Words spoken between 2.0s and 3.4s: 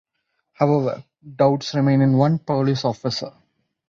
in one police officer.